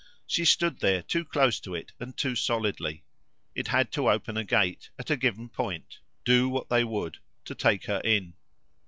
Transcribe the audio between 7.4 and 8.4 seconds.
to take her in.